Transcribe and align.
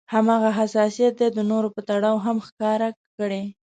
هماغه 0.13 0.49
حساسيت 0.59 1.13
دې 1.19 1.27
د 1.33 1.39
نورو 1.51 1.67
په 1.75 1.81
تړاو 1.89 2.17
هم 2.25 2.37
ښکاره 2.47 2.89
کړي. 3.17 3.43